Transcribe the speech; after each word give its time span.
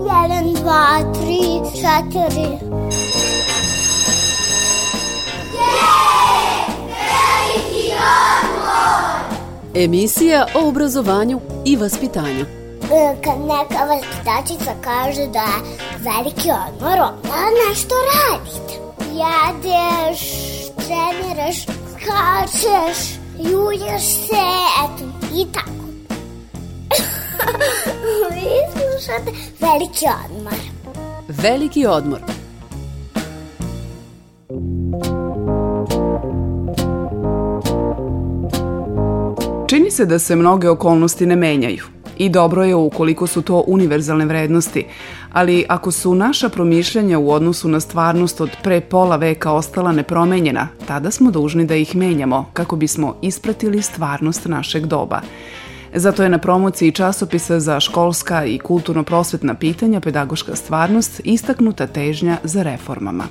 Jedan, 0.00 0.52
dva, 0.54 1.00
tri, 1.14 1.60
četiri. 1.72 2.58
Emisija 9.74 10.46
o 10.54 10.68
obrazovanju 10.68 11.40
i 11.64 11.76
vaspitanju. 11.76 12.44
E, 12.92 13.16
Kad 13.24 13.40
neka 13.40 13.84
vaspitačica 13.84 14.74
kaže 14.80 15.26
da 15.26 15.38
je 15.38 15.78
veliki 15.98 16.50
odmor, 16.50 16.98
onda 17.00 17.68
nešto 17.68 17.94
radite. 18.14 18.74
Jedeš, 19.12 20.20
treniraš, 20.74 21.62
skačeš, 21.62 23.14
julješ 23.38 24.02
se, 24.02 24.46
eto, 24.84 25.04
i 25.34 25.46
tako. 25.52 25.81
Vi 28.34 28.48
slušate 28.72 29.30
veliki 29.60 30.04
odmor. 30.26 30.54
Veliki 31.28 31.86
odmor. 31.86 32.20
Čini 39.68 39.90
se 39.90 40.06
da 40.06 40.18
se 40.18 40.36
mnoge 40.36 40.68
okolnosti 40.68 41.26
ne 41.26 41.36
menjaju 41.36 41.84
i 42.18 42.28
dobro 42.28 42.64
je 42.64 42.74
ukoliko 42.74 43.26
su 43.26 43.42
to 43.42 43.64
univerzalne 43.66 44.24
vrednosti, 44.24 44.86
ali 45.32 45.64
ako 45.68 45.90
su 45.90 46.14
naša 46.14 46.48
promišljanja 46.48 47.18
u 47.18 47.30
odnosu 47.30 47.68
na 47.68 47.80
stvarnost 47.80 48.40
od 48.40 48.50
pre 48.62 48.80
pola 48.80 49.16
veka 49.16 49.52
ostala 49.52 49.92
nepromenjena, 49.92 50.68
tada 50.86 51.10
smo 51.10 51.30
dužni 51.30 51.64
da 51.64 51.74
ih 51.74 51.96
menjamo 51.96 52.50
kako 52.52 52.76
bismo 52.76 53.16
ispratili 53.22 53.82
stvarnost 53.82 54.46
našeg 54.46 54.86
doba. 54.86 55.20
Zato 55.94 56.22
je 56.22 56.28
na 56.28 56.38
promociji 56.38 56.92
časopisa 56.92 57.60
za 57.60 57.80
školska 57.80 58.44
i 58.44 58.58
kulturno-prosvetna 58.58 59.54
pitanja 59.54 60.00
Pedagoška 60.00 60.56
stvarnost 60.56 61.20
istaknuta 61.24 61.86
težnja 61.86 62.36
za 62.44 62.62
reformama. 62.62 63.24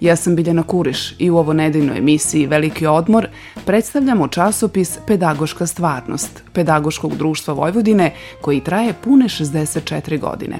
Ja 0.00 0.16
sam 0.16 0.36
Biljana 0.36 0.62
Kuriš 0.62 1.14
i 1.18 1.30
u 1.30 1.36
ovo 1.36 1.52
nedeljnoj 1.52 1.98
emisiji 1.98 2.46
Veliki 2.46 2.86
odmor 2.86 3.28
predstavljamo 3.66 4.28
časopis 4.28 4.98
Pedagoška 5.06 5.66
stvarnost 5.66 6.42
Pedagoškog 6.52 7.16
društva 7.16 7.54
Vojvodine 7.54 8.14
koji 8.40 8.60
traje 8.60 8.94
pune 9.04 9.24
64 9.24 10.20
godine. 10.20 10.58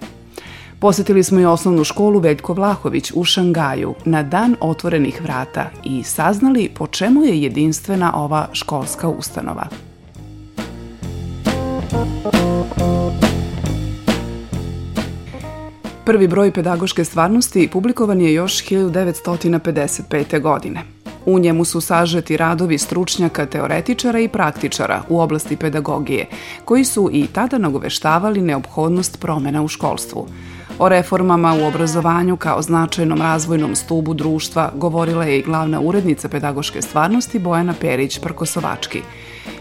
Posetili 0.81 1.23
smo 1.23 1.41
i 1.41 1.45
osnovnu 1.45 1.85
školu 1.85 2.19
Veljko 2.19 2.53
Vlahović 2.53 3.13
u 3.15 3.25
Šangaju 3.25 3.95
na 4.05 4.23
dan 4.23 4.57
otvorenih 4.61 5.23
vrata 5.23 5.71
i 5.85 6.03
saznali 6.03 6.71
po 6.75 6.87
čemu 6.87 7.25
je 7.25 7.43
jedinstvena 7.43 8.13
ova 8.17 8.49
školska 8.53 9.09
ustanova. 9.09 9.88
Prvi 16.09 16.29
broj 16.29 16.53
pedagoške 16.53 17.05
stvarnosti 17.05 17.69
publikovan 17.73 18.21
je 18.21 18.33
još 18.35 18.65
1955. 18.65 20.41
godine. 20.41 20.83
U 21.27 21.39
njemu 21.39 21.65
su 21.65 21.81
sažeti 21.81 22.37
radovi 22.37 22.79
stručnjaka, 22.79 23.47
teoretičara 23.47 24.21
i 24.21 24.29
praktičara 24.29 25.03
u 25.09 25.21
oblasti 25.21 25.57
pedagogije, 25.57 26.27
koji 26.65 26.85
su 26.85 27.11
i 27.13 27.27
tada 27.27 27.59
nagoveštavali 27.59 28.41
neophodnost 28.41 29.21
promena 29.21 29.63
u 29.63 29.69
školstvu. 29.69 30.29
O 30.79 30.89
reformama 30.89 31.55
u 31.55 31.67
obrazovanju 31.67 32.37
kao 32.37 32.63
značajnom 32.63 33.23
razvojnom 33.23 33.77
stubu 33.77 34.15
društva 34.15 34.71
govorila 34.75 35.25
je 35.25 35.39
i 35.39 35.43
glavna 35.43 35.81
urednica 35.81 36.29
pedagoške 36.29 36.83
stvarnosti 36.83 37.39
Bojana 37.39 37.75
Perić-Prkosovački. 37.81 39.01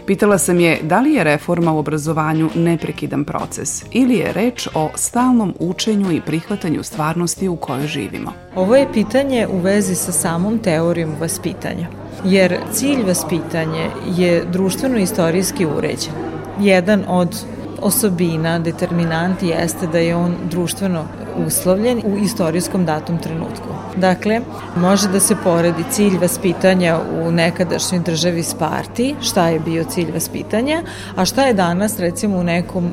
Pitala 0.06 0.38
sam 0.38 0.60
je 0.60 0.78
da 0.82 1.00
li 1.00 1.12
je 1.12 1.24
reforma 1.24 1.72
u 1.72 1.78
obrazovanju 1.78 2.50
neprekidan 2.54 3.24
proces 3.24 3.84
ili 3.92 4.14
je 4.14 4.32
reč 4.32 4.68
o 4.74 4.90
stalnom 4.94 5.54
učenju 5.58 6.12
i 6.12 6.20
prihvatanju 6.20 6.82
stvarnosti 6.82 7.48
u 7.48 7.56
kojoj 7.56 7.86
živimo. 7.86 8.32
Ovo 8.56 8.76
je 8.76 8.92
pitanje 8.92 9.46
u 9.52 9.58
vezi 9.58 9.94
sa 9.94 10.12
samom 10.12 10.58
teorijom 10.58 11.14
vaspitanja, 11.20 11.86
jer 12.24 12.58
cilj 12.72 13.02
vaspitanja 13.06 13.90
je 14.16 14.44
društveno-istorijski 14.52 15.66
uređen. 15.66 16.12
Jedan 16.60 17.04
od 17.08 17.44
osobina, 17.82 18.58
determinant 18.58 19.42
jeste 19.42 19.86
da 19.86 19.98
je 19.98 20.16
on 20.16 20.34
društveno 20.50 21.04
uslovljen 21.46 22.02
u 22.04 22.16
istorijskom 22.16 22.84
datom 22.84 23.18
trenutku. 23.18 23.68
Dakle, 23.96 24.40
može 24.76 25.08
da 25.08 25.20
se 25.20 25.36
poredi 25.44 25.84
cilj 25.90 26.18
vaspitanja 26.18 26.98
u 27.22 27.30
nekadašnjoj 27.32 28.00
državi 28.00 28.42
Sparti, 28.42 29.14
šta 29.20 29.48
je 29.48 29.60
bio 29.60 29.84
cilj 29.84 30.12
vaspitanja, 30.12 30.82
a 31.16 31.24
šta 31.24 31.44
je 31.44 31.54
danas 31.54 31.98
recimo 31.98 32.38
u 32.38 32.44
nekom 32.44 32.92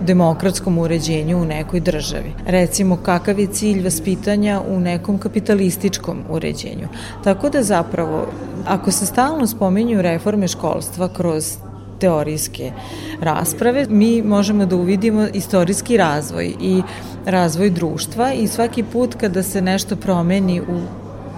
demokratskom 0.00 0.78
uređenju 0.78 1.38
u 1.38 1.44
nekoj 1.44 1.80
državi. 1.80 2.32
Recimo, 2.46 2.96
kakav 2.96 3.38
je 3.40 3.46
cilj 3.46 3.84
vaspitanja 3.84 4.60
u 4.68 4.80
nekom 4.80 5.18
kapitalističkom 5.18 6.18
uređenju. 6.28 6.88
Tako 7.24 7.48
da 7.48 7.62
zapravo, 7.62 8.26
ako 8.66 8.90
se 8.90 9.06
stalno 9.06 9.46
spominju 9.46 10.02
reforme 10.02 10.48
školstva 10.48 11.08
kroz 11.08 11.56
teorijske 12.00 12.72
rasprave, 13.20 13.86
mi 13.88 14.22
možemo 14.22 14.66
da 14.66 14.76
uvidimo 14.76 15.26
istorijski 15.34 15.96
razvoj 15.96 16.54
i 16.60 16.82
razvoj 17.26 17.70
društva 17.70 18.32
i 18.32 18.48
svaki 18.48 18.82
put 18.82 19.14
kada 19.14 19.42
se 19.42 19.62
nešto 19.62 19.96
promeni 19.96 20.60
u 20.60 20.80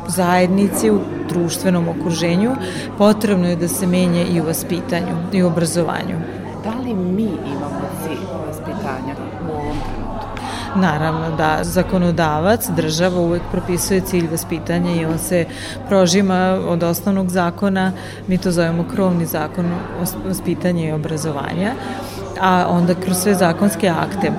zajednici, 0.09 0.91
u 0.91 1.01
društvenom 1.29 1.89
okruženju, 1.89 2.57
potrebno 2.99 3.49
je 3.49 3.57
da 3.57 3.69
se 3.69 3.87
menja 3.87 4.25
i 4.33 4.41
u 4.41 4.45
vaspitanju 4.45 5.17
i 5.33 5.43
u 5.43 5.47
obrazovanju. 5.47 6.19
Da 6.65 6.83
li 6.83 6.95
mi 6.95 7.23
imamo 7.23 7.81
cilj 8.03 8.25
vaspitanja 8.47 9.15
u 9.43 9.53
ovom 9.53 9.77
trenutku? 9.77 10.29
Naravno 10.81 11.37
da 11.37 11.59
zakonodavac, 11.62 12.69
država 12.69 13.21
uvek 13.21 13.43
propisuje 13.53 14.00
cilj 14.00 14.28
vaspitanja 14.31 14.91
i 14.94 15.05
on 15.05 15.19
se 15.19 15.44
prožima 15.89 16.61
od 16.69 16.83
osnovnog 16.83 17.31
zakona, 17.31 17.93
mi 18.27 18.39
to 18.39 18.50
zovemo 18.50 18.84
krovni 18.94 19.27
zakon 19.27 19.66
vaspitanja 20.27 20.89
i 20.89 20.93
obrazovanja, 20.93 21.72
a 22.41 22.66
onda 22.69 22.94
kroz 22.94 23.16
sve 23.16 23.34
zakonske 23.34 23.89
akte 23.89 24.33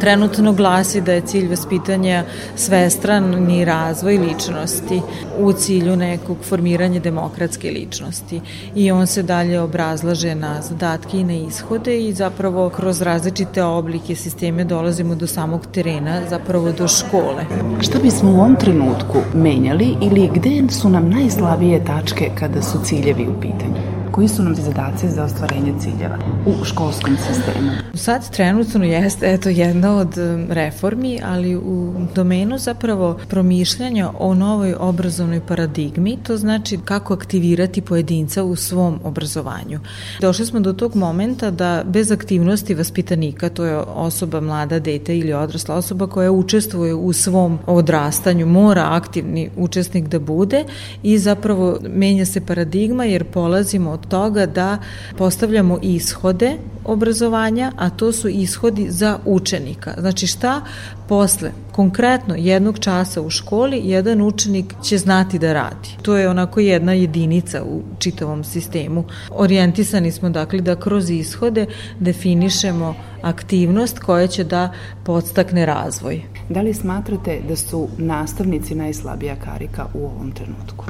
trenutno 0.00 0.52
glasi 0.52 1.00
da 1.00 1.12
je 1.12 1.20
cilj 1.20 1.48
vaspitanja 1.48 2.24
svestrani 2.56 3.64
razvoj 3.64 4.18
ličnosti 4.18 5.00
u 5.38 5.52
cilju 5.52 5.96
nekog 5.96 6.36
formiranja 6.48 7.00
demokratske 7.00 7.70
ličnosti 7.70 8.40
i 8.74 8.90
on 8.90 9.06
se 9.06 9.22
dalje 9.22 9.60
obrazlaže 9.60 10.34
na 10.34 10.62
zadatke 10.62 11.18
i 11.18 11.24
na 11.24 11.34
ishode 11.34 12.00
i 12.00 12.12
zapravo 12.12 12.68
kroz 12.68 13.02
različite 13.02 13.62
oblike 13.64 14.14
sisteme 14.14 14.64
dolazimo 14.64 15.14
do 15.14 15.26
samog 15.26 15.66
terena, 15.72 16.20
zapravo 16.30 16.72
do 16.72 16.88
škole. 16.88 17.44
Šta 17.80 17.98
bismo 17.98 18.30
u 18.30 18.34
ovom 18.34 18.56
trenutku 18.56 19.18
menjali 19.34 19.96
ili 20.02 20.30
gde 20.34 20.62
su 20.70 20.88
nam 20.88 21.10
najslabije 21.10 21.84
tačke 21.84 22.30
kada 22.34 22.62
su 22.62 22.78
ciljevi 22.84 23.28
u 23.28 23.40
pitanju? 23.40 23.97
Koji 24.18 24.28
su 24.28 24.42
nam 24.42 24.54
zadaci 24.54 25.08
za 25.08 25.24
ostvarenje 25.24 25.74
ciljeva 25.80 26.18
u 26.46 26.64
školskom 26.64 27.16
sistemu? 27.16 27.70
Sad 27.94 28.30
trenutno 28.30 28.84
jeste 28.84 29.32
eto 29.32 29.48
jedna 29.48 29.96
od 29.96 30.14
reformi, 30.50 31.20
ali 31.24 31.56
u 31.56 31.94
domenu 32.14 32.58
zapravo 32.58 33.18
promišljanja 33.28 34.10
o 34.18 34.34
novoj 34.34 34.74
obrazovnoj 34.78 35.40
paradigmi, 35.46 36.18
to 36.22 36.36
znači 36.36 36.78
kako 36.84 37.14
aktivirati 37.14 37.80
pojedinca 37.80 38.44
u 38.44 38.56
svom 38.56 39.00
obrazovanju. 39.04 39.80
Došli 40.20 40.46
smo 40.46 40.60
do 40.60 40.72
tog 40.72 40.96
momenta 40.96 41.50
da 41.50 41.82
bez 41.86 42.12
aktivnosti 42.12 42.74
vaspitanika, 42.74 43.48
to 43.48 43.64
je 43.64 43.76
osoba 43.76 44.40
mlada, 44.40 44.78
dete 44.78 45.18
ili 45.18 45.32
odrasla 45.32 45.74
osoba 45.74 46.06
koja 46.06 46.32
učestvuje 46.32 46.94
u 46.94 47.12
svom 47.12 47.58
odrastanju, 47.66 48.46
mora 48.46 48.86
aktivni 48.90 49.50
učesnik 49.56 50.08
da 50.08 50.18
bude 50.18 50.64
i 51.02 51.18
zapravo 51.18 51.78
menja 51.88 52.26
se 52.26 52.40
paradigma 52.46 53.04
jer 53.04 53.24
polazimo 53.24 53.90
od 53.90 54.07
toga 54.08 54.46
da 54.46 54.78
postavljamo 55.16 55.78
ishode 55.82 56.56
obrazovanja, 56.84 57.72
a 57.76 57.90
to 57.90 58.12
su 58.12 58.28
ishodi 58.28 58.86
za 58.90 59.18
učenika. 59.24 59.94
Znači 59.98 60.26
šta 60.26 60.60
posle 61.08 61.50
konkretno 61.72 62.34
jednog 62.38 62.78
časa 62.78 63.22
u 63.22 63.30
školi 63.30 63.80
jedan 63.84 64.22
učenik 64.22 64.74
će 64.82 64.98
znati 64.98 65.38
da 65.38 65.52
radi. 65.52 65.88
To 66.02 66.16
je 66.16 66.28
onako 66.28 66.60
jedna 66.60 66.92
jedinica 66.92 67.62
u 67.64 67.82
čitavom 67.98 68.44
sistemu. 68.44 69.04
Orijentisani 69.30 70.12
smo 70.12 70.30
dakle 70.30 70.60
da 70.60 70.76
kroz 70.76 71.10
ishode 71.10 71.66
definišemo 72.00 72.94
aktivnost 73.22 73.98
koja 73.98 74.26
će 74.26 74.44
da 74.44 74.72
podstakne 75.04 75.66
razvoj. 75.66 76.22
Da 76.48 76.60
li 76.60 76.74
smatrate 76.74 77.40
da 77.48 77.56
su 77.56 77.88
nastavnici 77.98 78.74
najslabija 78.74 79.36
karika 79.36 79.86
u 79.94 80.06
ovom 80.06 80.32
trenutku? 80.32 80.84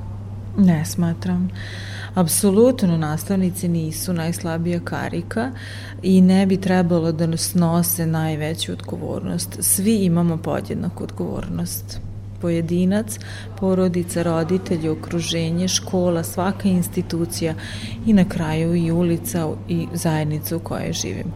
Ne 0.59 0.85
smatram. 0.85 1.51
Apsolutno 2.15 2.97
nastavnici 2.97 3.69
nisu 3.69 4.13
najslabija 4.13 4.81
karika 4.85 5.51
i 6.03 6.21
ne 6.21 6.47
bi 6.47 6.57
trebalo 6.57 7.13
da 7.13 7.27
nas 7.27 7.55
nose 7.55 8.07
najveću 8.07 8.73
odgovornost. 8.73 9.57
Svi 9.61 10.05
imamo 10.05 10.37
podjednaku 10.37 11.05
odgovornost 11.05 12.01
pojedinac, 12.41 13.19
porodica, 13.61 14.23
roditelji, 14.23 14.89
okruženje, 14.89 15.69
škola, 15.69 16.23
svaka 16.23 16.69
institucija 16.69 17.55
i 18.07 18.13
na 18.13 18.25
kraju 18.29 18.75
i 18.75 18.91
ulica 18.91 19.49
i 19.69 19.87
zajednica 19.93 20.57
u 20.57 20.61
kojoj 20.61 20.93
živimo. 20.93 21.33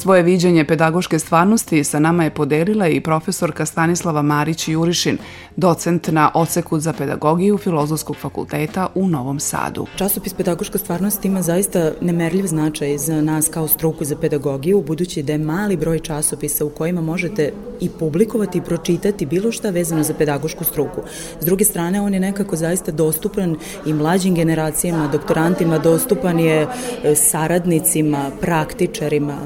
Svoje 0.00 0.22
viđenje 0.22 0.64
pedagoške 0.64 1.18
stvarnosti 1.18 1.84
sa 1.84 1.98
nama 1.98 2.24
je 2.24 2.30
podelila 2.30 2.88
i 2.88 3.00
profesorka 3.00 3.66
Stanislava 3.66 4.22
Marić-Jurišin, 4.22 5.16
docent 5.56 6.08
na 6.08 6.30
Oceku 6.34 6.78
za 6.80 6.92
pedagogiju 6.92 7.58
Filozofskog 7.58 8.16
fakulteta 8.16 8.86
u 8.94 9.08
Novom 9.08 9.40
Sadu. 9.40 9.86
Časopis 9.96 10.34
Pedagoška 10.34 10.78
stvarnost 10.78 11.24
ima 11.24 11.42
zaista 11.42 11.92
nemerljiv 12.00 12.46
značaj 12.46 12.98
za 12.98 13.22
nas 13.22 13.48
kao 13.48 13.68
struku 13.68 14.04
za 14.04 14.16
pedagogiju, 14.16 14.82
budući 14.86 15.22
da 15.22 15.32
je 15.32 15.38
mali 15.38 15.76
broj 15.76 15.98
časopisa 15.98 16.64
u 16.64 16.70
kojima 16.70 17.00
možete 17.00 17.52
i 17.80 17.88
publikovati 17.88 18.58
i 18.58 18.62
pročitati 18.62 19.26
bilo 19.26 19.52
šta 19.52 19.70
vezano 19.70 20.02
za 20.02 20.14
pedagošku 20.14 20.64
struku. 20.64 21.00
S 21.40 21.44
druge 21.44 21.64
strane, 21.64 22.00
on 22.00 22.14
je 22.14 22.20
nekako 22.20 22.56
zaista 22.56 22.92
dostupan 22.92 23.56
i 23.86 23.92
mlađim 23.92 24.34
generacijama, 24.34 25.08
doktorantima, 25.08 25.78
dostupan 25.78 26.38
je 26.38 26.66
e, 27.04 27.14
saradnicima, 27.14 28.30
praktičarima, 28.40 29.38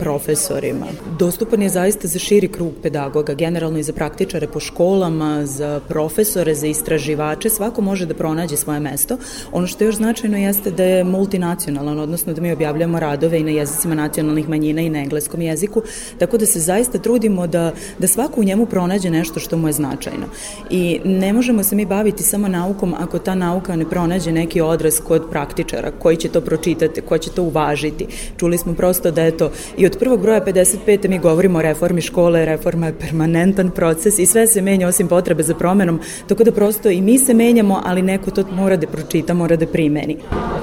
profesorima. 0.00 0.86
Dostupan 1.18 1.62
je 1.62 1.68
zaista 1.68 2.08
za 2.08 2.18
širi 2.18 2.48
krug 2.48 2.72
pedagoga, 2.82 3.34
generalno 3.34 3.78
i 3.78 3.82
za 3.82 3.92
praktičare 3.92 4.46
po 4.46 4.60
školama, 4.60 5.46
za 5.46 5.80
profesore, 5.88 6.54
za 6.54 6.66
istraživače, 6.66 7.50
svako 7.50 7.82
može 7.82 8.06
da 8.06 8.14
pronađe 8.14 8.56
svoje 8.56 8.80
mesto. 8.80 9.18
Ono 9.52 9.66
što 9.66 9.84
je 9.84 9.88
još 9.88 9.96
značajno 9.96 10.38
jeste 10.38 10.70
da 10.70 10.84
je 10.84 11.04
multinacionalan, 11.04 11.98
odnosno 11.98 12.32
da 12.32 12.40
mi 12.40 12.52
objavljamo 12.52 13.00
radove 13.00 13.40
i 13.40 13.44
na 13.44 13.50
jezicima 13.50 13.94
nacionalnih 13.94 14.48
manjina 14.48 14.80
i 14.80 14.90
na 14.90 14.98
engleskom 14.98 15.42
jeziku, 15.42 15.82
tako 16.18 16.38
da 16.38 16.46
se 16.46 16.60
zaista 16.60 16.98
trudimo 16.98 17.46
da, 17.46 17.72
da 17.98 18.06
svako 18.06 18.40
u 18.40 18.44
njemu 18.44 18.66
pronađe 18.66 19.10
nešto 19.10 19.40
što 19.40 19.56
mu 19.56 19.68
je 19.68 19.72
značajno. 19.72 20.26
I 20.70 21.00
ne 21.04 21.32
možemo 21.32 21.62
se 21.62 21.76
mi 21.76 21.86
baviti 21.86 22.22
samo 22.22 22.48
naukom 22.48 22.94
ako 22.98 23.18
ta 23.18 23.34
nauka 23.34 23.76
ne 23.76 23.90
pronađe 23.90 24.32
neki 24.32 24.60
odraz 24.60 25.00
kod 25.00 25.30
praktičara, 25.30 25.90
koji 25.98 26.16
će 26.16 26.28
to 26.28 26.40
pročitati, 26.40 27.00
ko 27.00 27.18
će 27.18 27.30
to 27.30 27.42
uvažiti. 27.42 28.06
Čuli 28.36 28.58
smo 28.58 28.74
prosto 28.74 29.10
da 29.10 29.22
je 29.22 29.36
to 29.36 29.50
i 29.76 29.86
od 29.90 29.98
prvog 29.98 30.20
broja 30.20 30.44
55. 30.44 31.08
mi 31.08 31.18
govorimo 31.18 31.58
o 31.58 31.62
reformi 31.62 32.00
škole, 32.00 32.44
reforma 32.44 32.86
je 32.86 32.98
permanentan 32.98 33.70
proces 33.70 34.18
i 34.18 34.26
sve 34.26 34.46
se 34.46 34.62
menja 34.62 34.88
osim 34.88 35.08
potrebe 35.08 35.42
za 35.42 35.54
promenom, 35.54 36.00
tako 36.26 36.44
da 36.44 36.52
prosto 36.52 36.90
i 36.90 37.00
mi 37.00 37.18
se 37.18 37.34
menjamo, 37.34 37.80
ali 37.84 38.02
neko 38.02 38.30
to 38.30 38.44
mora 38.52 38.76
da 38.76 38.86
pročita, 38.86 39.34
mora 39.34 39.56
da 39.56 39.66
primeni. 39.66 40.16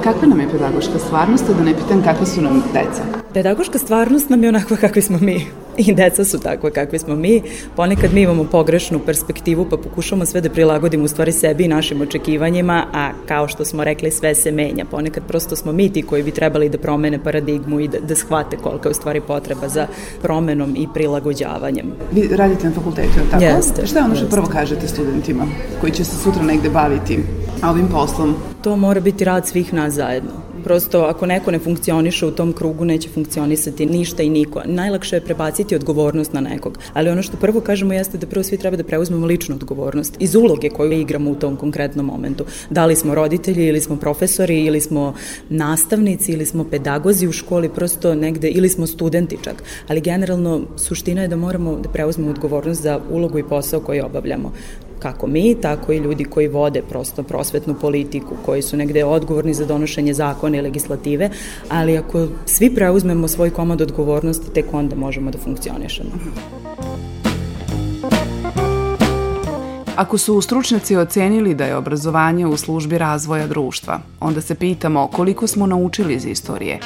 Kakva 0.03 0.27
nam 0.27 0.39
je 0.39 0.49
pedagoška 0.51 0.99
stvarnost, 0.99 1.45
da 1.57 1.63
ne 1.63 1.73
pitam 1.73 2.03
kakve 2.03 2.25
su 2.25 2.41
nam 2.41 2.63
deca? 2.73 3.03
Pedagoška 3.33 3.77
stvarnost 3.77 4.29
nam 4.29 4.43
je 4.43 4.49
onakva 4.49 4.77
kakvi 4.77 5.01
smo 5.01 5.17
mi. 5.21 5.66
i 5.87 5.93
deca 5.93 6.23
su 6.23 6.39
takva 6.39 6.69
kakvi 6.69 6.99
smo 6.99 7.15
mi. 7.15 7.41
Ponekad 7.75 8.13
mi 8.13 8.21
imamo 8.21 8.43
pogrešnu 8.43 8.99
perspektivu 8.99 9.67
pa 9.69 9.77
pokušamo 9.77 10.25
sve 10.25 10.41
da 10.41 10.49
prilagodimo 10.49 11.03
u 11.03 11.07
stvari 11.07 11.31
sebi 11.31 11.65
i 11.65 11.67
našim 11.67 12.01
očekivanjima, 12.01 12.85
a 12.93 13.11
kao 13.27 13.47
što 13.47 13.65
smo 13.65 13.83
rekli 13.83 14.11
sve 14.11 14.35
se 14.35 14.51
menja. 14.51 14.85
Ponekad 14.85 15.23
prosto 15.27 15.55
smo 15.55 15.71
mi 15.71 15.93
ti 15.93 16.01
koji 16.01 16.23
bi 16.23 16.31
trebali 16.31 16.69
da 16.69 16.77
promene 16.77 17.23
paradigmu 17.23 17.79
i 17.79 17.87
da, 17.87 17.99
da 17.99 18.15
shvate 18.15 18.57
kolika 18.57 18.89
je 18.89 18.91
u 18.91 18.95
stvari 18.95 19.21
potreba 19.21 19.69
za 19.69 19.87
promenom 20.21 20.75
i 20.77 20.87
prilagođavanjem. 20.93 21.91
Vi 22.11 22.29
radite 22.31 22.67
na 22.67 22.73
fakultetu, 22.73 23.09
tako? 23.31 23.43
Jeste. 23.43 23.87
Šta 23.87 23.99
je 23.99 24.05
ono 24.05 24.15
što 24.15 24.23
jeste. 24.23 24.35
prvo 24.35 24.47
kažete 24.47 24.87
studentima 24.87 25.45
koji 25.81 25.91
će 25.91 26.03
se 26.03 26.15
sutra 26.23 26.43
negde 26.43 26.69
baviti 26.69 27.19
ovim 27.63 27.87
poslom? 27.87 28.35
To 28.63 28.75
mora 28.75 28.99
biti 28.99 29.23
rad 29.23 29.47
svih 29.47 29.73
nas 29.73 29.93
zajedno 29.93 30.46
prosto 30.63 31.01
ako 31.01 31.25
neko 31.25 31.51
ne 31.51 31.59
funkcioniše 31.59 32.25
u 32.25 32.31
tom 32.31 32.53
krugu 32.53 32.85
neće 32.85 33.09
funkcionisati 33.09 33.85
ništa 33.85 34.23
i 34.23 34.29
niko. 34.29 34.61
Najlakše 34.65 35.15
je 35.15 35.21
prebaciti 35.21 35.75
odgovornost 35.75 36.33
na 36.33 36.41
nekog. 36.41 36.79
Ali 36.93 37.09
ono 37.09 37.21
što 37.21 37.37
prvo 37.37 37.61
kažemo 37.61 37.93
jeste 37.93 38.17
da 38.17 38.27
prvo 38.27 38.43
svi 38.43 38.57
treba 38.57 38.77
da 38.77 38.83
preuzmemo 38.83 39.25
ličnu 39.25 39.55
odgovornost 39.55 40.15
iz 40.19 40.35
uloge 40.35 40.69
koju 40.69 40.91
igramo 40.91 41.31
u 41.31 41.35
tom 41.35 41.55
konkretnom 41.55 42.05
momentu. 42.05 42.45
Da 42.69 42.85
li 42.85 42.95
smo 42.95 43.15
roditelji 43.15 43.67
ili 43.67 43.81
smo 43.81 43.95
profesori 43.95 44.65
ili 44.65 44.81
smo 44.81 45.13
nastavnici 45.49 46.31
ili 46.31 46.45
smo 46.45 46.63
pedagozi 46.63 47.27
u 47.27 47.31
školi 47.31 47.69
prosto 47.69 48.15
negde 48.15 48.49
ili 48.49 48.69
smo 48.69 48.87
studenti 48.87 49.37
čak. 49.43 49.63
Ali 49.87 50.01
generalno 50.01 50.61
suština 50.77 51.21
je 51.21 51.27
da 51.27 51.35
moramo 51.35 51.75
da 51.75 51.89
preuzmemo 51.89 52.31
odgovornost 52.31 52.81
za 52.81 52.99
ulogu 53.09 53.39
i 53.39 53.43
posao 53.43 53.79
koji 53.79 54.01
obavljamo 54.01 54.51
kako 54.99 55.27
mi, 55.27 55.55
tako 55.61 55.91
i 55.91 55.97
ljudi 55.97 56.23
koji 56.23 56.47
vode 56.47 56.81
prosto 56.81 57.23
prosvetnu 57.23 57.73
politiku, 57.73 58.35
koji 58.45 58.61
su 58.61 58.77
negde 58.77 59.03
odgovorni 59.03 59.53
za 59.53 59.65
donošenje 59.65 60.13
zakona 60.13 60.57
i 60.57 60.61
legislative, 60.61 61.29
ali 61.69 61.97
ako 61.97 62.27
svi 62.45 62.75
preuzmemo 62.75 63.27
svoj 63.27 63.49
komad 63.49 63.81
odgovornosti, 63.81 64.53
tek 64.53 64.73
onda 64.73 64.95
možemo 64.95 65.31
da 65.31 65.37
funkcionišemo. 65.37 66.11
Ako 69.97 70.17
su 70.17 70.41
stručnjaci 70.41 70.95
ocenili 70.95 71.55
da 71.55 71.65
je 71.65 71.75
obrazovanje 71.75 72.47
u 72.47 72.57
službi 72.57 72.97
razvoja 72.97 73.47
društva, 73.47 73.99
onda 74.19 74.41
se 74.41 74.55
pitamo 74.55 75.07
koliko 75.07 75.47
smo 75.47 75.65
naučili 75.65 76.13
iz 76.13 76.25
istorije. 76.25 76.79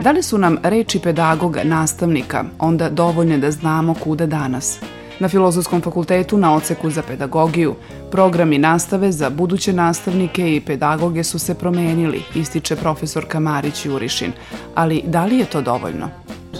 Da 0.00 0.10
li 0.10 0.22
su 0.22 0.38
nam 0.38 0.56
reči 0.62 0.98
pedagoga, 0.98 1.64
nastavnika, 1.64 2.44
onda 2.58 2.88
dovoljne 2.88 3.38
da 3.38 3.50
znamo 3.50 3.94
kuda 3.94 4.26
danas? 4.26 4.78
Na 5.20 5.28
Filozofskom 5.28 5.80
fakultetu 5.80 6.38
na 6.38 6.54
oceku 6.54 6.90
za 6.90 7.02
pedagogiju 7.02 7.74
programi 8.10 8.58
nastave 8.58 9.12
za 9.12 9.30
buduće 9.30 9.72
nastavnike 9.72 10.56
i 10.56 10.60
pedagoge 10.60 11.24
su 11.24 11.38
se 11.38 11.54
promenili, 11.54 12.22
ističe 12.34 12.76
profesorka 12.76 13.40
Marić 13.40 13.86
Jurišin. 13.86 14.32
Ali 14.74 15.02
da 15.06 15.24
li 15.24 15.38
je 15.38 15.44
to 15.44 15.62
dovoljno? 15.62 16.08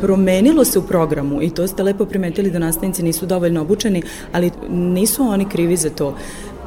Promenilo 0.00 0.64
se 0.64 0.78
u 0.78 0.82
programu 0.82 1.42
i 1.42 1.50
to 1.50 1.66
ste 1.66 1.82
lepo 1.82 2.04
primetili 2.04 2.50
da 2.50 2.58
nastavnici 2.58 3.02
nisu 3.02 3.26
dovoljno 3.26 3.60
obučeni, 3.60 4.02
ali 4.32 4.50
nisu 4.68 5.22
oni 5.22 5.48
krivi 5.48 5.76
za 5.76 5.90
to. 5.90 6.16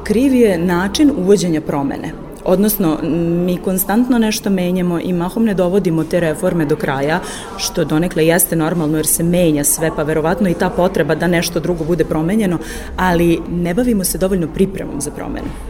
Kriv 0.04 0.34
je 0.34 0.58
način 0.58 1.10
uvođenja 1.16 1.60
promene. 1.60 2.29
Odnosno, 2.44 2.98
mi 3.46 3.58
konstantno 3.64 4.18
nešto 4.18 4.50
menjamo 4.50 5.00
i 5.00 5.12
mahom 5.12 5.44
ne 5.44 5.54
dovodimo 5.54 6.04
te 6.04 6.20
reforme 6.20 6.64
do 6.64 6.76
kraja, 6.76 7.20
što 7.56 7.84
donekle 7.84 8.26
jeste 8.26 8.56
normalno 8.56 8.96
jer 8.96 9.06
se 9.06 9.22
menja 9.22 9.64
sve, 9.64 9.90
pa 9.96 10.02
verovatno 10.02 10.48
i 10.48 10.54
ta 10.54 10.70
potreba 10.70 11.14
da 11.14 11.26
nešto 11.26 11.60
drugo 11.60 11.84
bude 11.84 12.04
promenjeno, 12.04 12.58
ali 12.96 13.40
ne 13.48 13.74
bavimo 13.74 14.04
se 14.04 14.18
dovoljno 14.18 14.48
pripremom 14.54 15.00
za 15.00 15.10
promenu. 15.10 15.69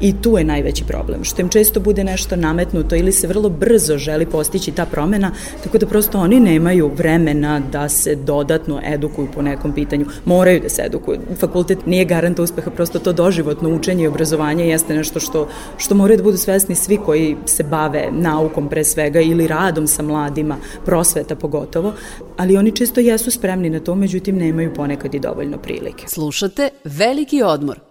I 0.00 0.14
tu 0.22 0.38
je 0.38 0.44
najveći 0.44 0.84
problem, 0.84 1.24
što 1.24 1.42
im 1.42 1.48
često 1.48 1.80
bude 1.80 2.04
nešto 2.04 2.36
nametnuto 2.36 2.96
ili 2.96 3.12
se 3.12 3.26
vrlo 3.26 3.48
brzo 3.48 3.98
želi 3.98 4.26
postići 4.26 4.72
ta 4.72 4.86
promena, 4.86 5.32
tako 5.64 5.78
da 5.78 5.86
prosto 5.86 6.18
oni 6.18 6.40
nemaju 6.40 6.90
vremena 6.96 7.60
da 7.72 7.88
se 7.88 8.14
dodatno 8.14 8.80
edukuju 8.84 9.28
po 9.34 9.42
nekom 9.42 9.72
pitanju. 9.72 10.06
Moraju 10.24 10.60
da 10.60 10.68
se 10.68 10.82
edukuju. 10.86 11.20
Fakultet 11.40 11.86
nije 11.86 12.04
garant 12.04 12.38
uspeha, 12.38 12.70
prosto 12.70 12.98
to 12.98 13.12
doživotno 13.12 13.74
učenje 13.74 14.04
i 14.04 14.06
obrazovanje 14.06 14.68
jeste 14.68 14.94
nešto 14.94 15.20
što, 15.20 15.48
što 15.76 15.94
moraju 15.94 16.16
da 16.16 16.22
budu 16.22 16.36
svesni 16.36 16.74
svi 16.74 16.98
koji 17.06 17.36
se 17.46 17.62
bave 17.62 18.08
naukom 18.12 18.68
pre 18.68 18.84
svega 18.84 19.20
ili 19.20 19.46
radom 19.46 19.86
sa 19.86 20.02
mladima, 20.02 20.56
prosveta 20.84 21.36
pogotovo, 21.36 21.92
ali 22.36 22.56
oni 22.56 22.76
često 22.76 23.00
jesu 23.00 23.30
spremni 23.30 23.70
na 23.70 23.80
to, 23.80 23.94
međutim 23.94 24.36
nemaju 24.36 24.74
ponekad 24.74 25.14
i 25.14 25.20
dovoljno 25.20 25.58
prilike. 25.58 26.04
Slušate 26.08 26.68
Veliki 26.84 27.42
odmor. 27.42 27.88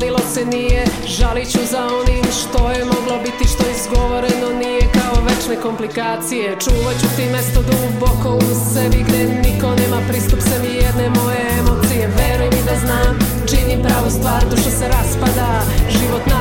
Dogodilo 0.00 0.18
se 0.34 0.44
nije 0.44 0.84
Žalit 1.06 1.50
ću 1.50 1.58
za 1.70 1.82
onim 1.86 2.24
što 2.40 2.70
je 2.70 2.84
moglo 2.84 3.18
biti 3.24 3.48
Što 3.48 3.64
izgovoreno 3.70 4.48
nije 4.58 4.80
kao 4.80 5.24
večne 5.24 5.56
komplikacije. 5.62 6.56
Čuvat 6.64 6.96
ću 7.00 7.06
ti 7.16 7.24
mesto 7.32 7.60
duboko 7.62 8.30
u 8.36 8.50
sebi 8.74 9.04
Gde 9.08 9.24
niko 9.24 9.68
nema 9.80 10.00
pristup 10.08 10.40
sem 10.40 10.62
jedne 10.64 11.06
moje 11.20 11.42
emocije. 11.60 12.04
Veruj 12.18 12.50
mi 12.54 12.62
da 12.68 12.76
znam, 12.84 13.14
činim 13.50 13.82
pravu 13.82 14.10
stvar 14.10 14.42
Duša 14.50 14.70
se 14.78 14.86
raspada, 14.88 15.48
život 15.96 16.22
nastavlja 16.26 16.39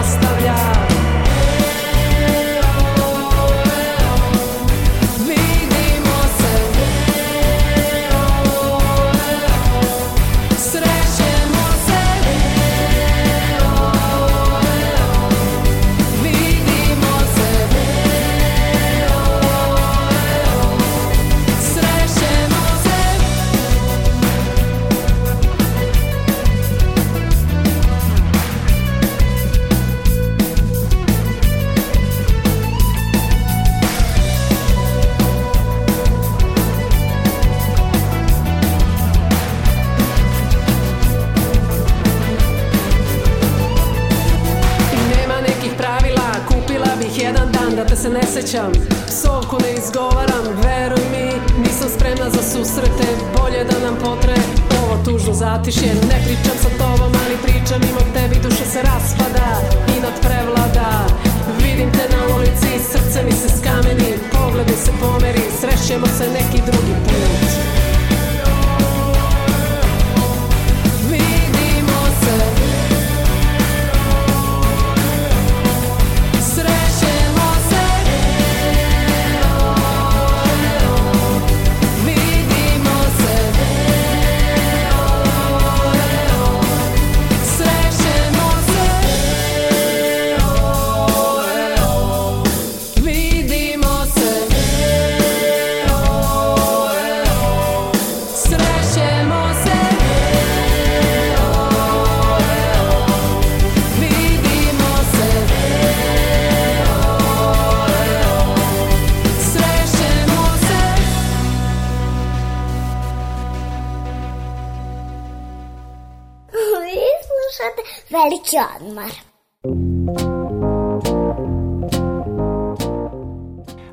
Veliki 118.51 118.57
odmor. 118.85 119.11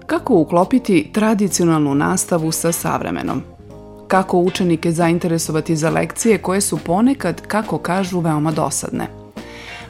Kako 0.06 0.34
uklopiti 0.34 1.10
tradicionalnu 1.12 1.94
nastavu 1.94 2.52
sa 2.52 2.72
savremenom? 2.72 3.42
Kako 4.08 4.38
učenike 4.38 4.92
zainteresovati 4.92 5.76
za 5.76 5.90
lekcije 5.90 6.38
koje 6.38 6.60
su 6.60 6.78
ponekad, 6.78 7.46
kako 7.46 7.78
kažu, 7.78 8.20
veoma 8.20 8.52
dosadne? 8.52 9.06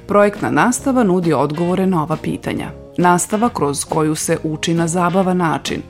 Projektna 0.07 0.51
nastava 0.51 1.05
nudi 1.05 1.33
odgovore 1.33 1.87
na 1.87 2.03
ova 2.03 2.17
pitanja. 2.17 2.71
Nastava 2.99 3.49
kroz 3.49 3.85
koju 3.85 4.15
se 4.15 4.39
uči 4.45 4.75
na 4.75 4.89
zabavan 4.89 5.37
način. 5.37 5.83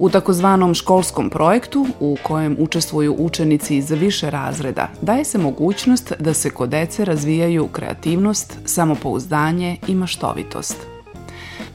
U 0.00 0.08
takozvanom 0.10 0.74
školskom 0.74 1.30
projektu, 1.30 1.86
u 2.00 2.16
kojem 2.22 2.56
učestvuju 2.58 3.16
učenici 3.18 3.76
iz 3.76 3.90
više 3.90 4.30
razreda, 4.30 4.88
daje 5.02 5.24
se 5.24 5.38
mogućnost 5.38 6.12
da 6.18 6.34
se 6.34 6.50
kod 6.50 6.68
dece 6.68 7.04
razvijaju 7.04 7.68
kreativnost, 7.68 8.58
samopouzdanje 8.64 9.76
i 9.86 9.94
maštovitost. 9.94 10.76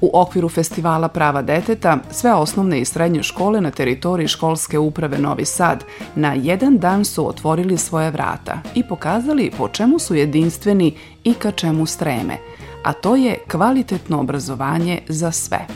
U 0.02 0.10
okviru 0.14 0.50
festivala 0.50 1.08
Prava 1.08 1.42
deteta, 1.42 1.98
sve 2.12 2.34
osnovne 2.34 2.82
i 2.82 2.86
srednje 2.86 3.24
škole 3.24 3.62
na 3.62 3.72
teritoriji 3.72 4.28
školske 4.28 4.80
uprave 4.80 5.18
Novi 5.18 5.46
Sad 5.46 5.84
na 6.16 6.34
jedan 6.34 6.78
dan 6.78 7.06
su 7.06 7.30
otvorili 7.30 7.78
svoje 7.78 8.12
vrata 8.12 8.60
i 8.76 8.88
pokazali 8.88 9.52
po 9.58 9.68
čemu 9.68 10.00
su 10.00 10.16
jedinstveni 10.16 10.94
i 11.24 11.34
ka 11.34 11.52
čemu 11.52 11.86
streme, 11.86 12.38
a 12.84 12.94
to 12.94 13.16
je 13.16 13.38
kvalitetno 13.52 14.20
obrazovanje 14.20 15.02
za 15.08 15.32
sve. 15.32 15.68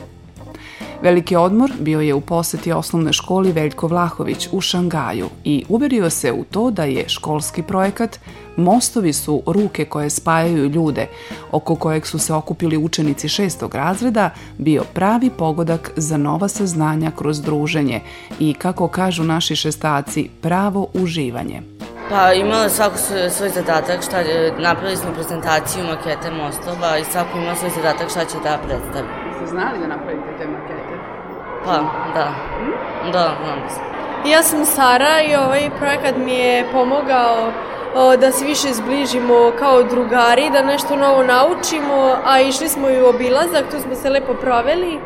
Veliki 1.01 1.35
odmor 1.35 1.71
bio 1.79 2.01
je 2.01 2.13
u 2.13 2.21
poseti 2.21 2.71
osnovne 2.71 3.13
školi 3.13 3.51
Veljko 3.51 3.87
Vlahović 3.87 4.47
u 4.51 4.61
Šangaju 4.61 5.29
i 5.43 5.65
uverio 5.69 6.09
se 6.09 6.31
u 6.31 6.43
to 6.43 6.71
da 6.71 6.83
je 6.83 7.09
školski 7.09 7.63
projekat 7.63 8.19
Mostovi 8.57 9.13
su 9.13 9.41
ruke 9.45 9.85
koje 9.85 10.09
spajaju 10.09 10.65
ljude, 10.69 11.07
oko 11.51 11.75
kojeg 11.75 12.05
su 12.07 12.19
se 12.19 12.33
okupili 12.33 12.77
učenici 12.77 13.29
šestog 13.29 13.75
razreda, 13.75 14.29
bio 14.57 14.83
pravi 14.93 15.29
pogodak 15.29 15.91
za 15.95 16.17
nova 16.17 16.47
saznanja 16.47 17.11
kroz 17.15 17.41
druženje 17.41 18.01
i, 18.39 18.53
kako 18.53 18.87
kažu 18.87 19.23
naši 19.23 19.55
šestaci, 19.55 20.29
pravo 20.41 20.87
uživanje. 20.93 21.61
Pa 22.09 22.33
imala 22.33 22.63
je 22.63 22.69
svako 22.69 22.95
svoj, 23.29 23.49
zadatak, 23.49 24.03
šta, 24.03 24.19
je- 24.19 24.53
napravili 24.59 24.97
smo 24.97 25.13
prezentaciju 25.13 25.83
makete 25.83 26.31
mostova 26.31 26.97
i 26.97 27.03
svako 27.03 27.37
ima 27.37 27.55
svoj 27.55 27.71
zadatak 27.75 28.09
šta 28.09 28.25
će 28.25 28.37
da 28.43 28.59
predstavi. 28.67 29.07
Ste 29.35 29.47
znali 29.47 29.79
da 29.79 29.87
napravite 29.87 30.29
te 30.39 30.47
makete? 30.47 30.78
Pa, 31.65 31.71
da. 32.13 32.27
Da, 33.11 33.31
znam 33.43 33.69
se. 33.69 33.79
Ja 34.29 34.43
sam 34.43 34.65
Sara 34.65 35.21
i 35.21 35.35
ovaj 35.35 35.69
projekat 35.79 36.15
mi 36.17 36.33
je 36.33 36.65
pomogao 36.71 37.51
o, 37.95 38.17
da 38.17 38.31
se 38.31 38.45
više 38.45 38.67
zbližimo 38.73 39.51
kao 39.59 39.83
drugari, 39.83 40.49
da 40.49 40.61
nešto 40.61 40.95
novo 40.95 41.23
naučimo, 41.23 42.15
a 42.25 42.41
išli 42.41 42.69
smo 42.69 42.89
i 42.89 43.01
u 43.01 43.09
obilazak, 43.09 43.63
tu 43.71 43.79
smo 43.79 43.95
se 43.95 44.09
lepo 44.09 44.33
proveli. 44.33 44.99